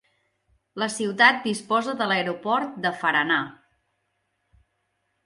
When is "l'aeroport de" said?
2.11-2.93